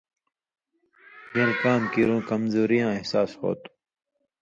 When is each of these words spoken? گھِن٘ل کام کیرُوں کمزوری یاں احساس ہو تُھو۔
گھِن٘ل 1.33 1.51
کام 1.63 1.81
کیرُوں 1.91 2.21
کمزوری 2.29 2.77
یاں 2.81 2.93
احساس 2.97 3.29
ہو 3.39 3.49
تُھو۔ 3.61 3.69